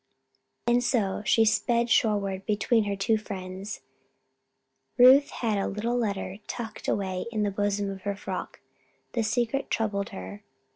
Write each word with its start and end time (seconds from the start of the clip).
And 0.65 0.83
so, 0.83 1.17
as 1.19 1.29
she 1.29 1.45
sped 1.45 1.87
shoreward 1.91 2.47
between 2.47 2.85
her 2.85 2.95
two 2.95 3.17
friends, 3.19 3.81
Ruth 4.97 5.29
had 5.29 5.59
the 5.59 5.67
little 5.67 5.95
letter 5.95 6.37
tucked 6.47 6.87
away 6.87 7.27
in 7.31 7.43
the 7.43 7.51
bosom 7.51 7.91
of 7.91 8.01
her 8.01 8.15
frock. 8.15 8.61
The 9.13 9.21
secret 9.21 9.69
troubled 9.69 10.09
her. 10.09 10.43